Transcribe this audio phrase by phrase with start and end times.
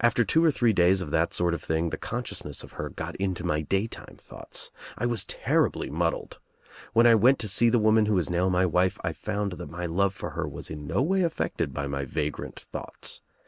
[0.00, 3.14] After two or three days of that sort of thing the consciousness of her got
[3.18, 4.72] into my daytime thoughts.
[4.98, 6.40] I was terribly muddled.
[6.92, 9.70] When I went to see the woman who is now my wife I found that
[9.70, 13.20] my love for her was in no way affected by my vagrant thoughts.